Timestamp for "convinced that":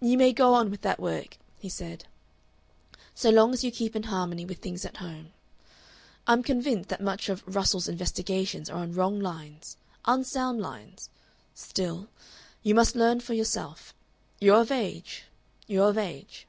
6.42-7.00